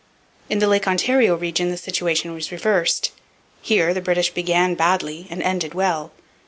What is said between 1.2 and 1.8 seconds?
region the